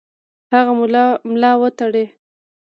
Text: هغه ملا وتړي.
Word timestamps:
هغه 0.53 0.71
ملا 1.25 1.51
وتړي. 1.61 2.05